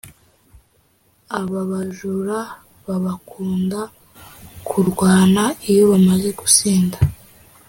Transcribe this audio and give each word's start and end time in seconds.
Ababajura 1.39 2.39
babakunda 2.85 3.79
kurwana 4.67 5.43
iyo 5.69 5.83
bamaze 5.91 6.29
gusinda 6.39 6.97